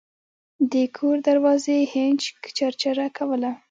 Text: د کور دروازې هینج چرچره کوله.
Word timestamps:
د 0.71 0.73
کور 0.97 1.15
دروازې 1.27 1.77
هینج 1.91 2.21
چرچره 2.57 3.05
کوله. 3.17 3.51